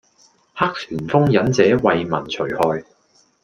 [0.55, 2.83] 黑旋風忍者為民除害